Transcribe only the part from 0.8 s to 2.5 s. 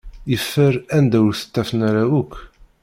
anda ur t-ttafen ara akk.